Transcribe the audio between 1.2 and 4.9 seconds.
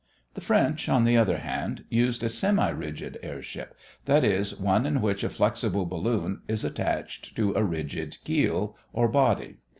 hand, used a semi rigid airship; that is, one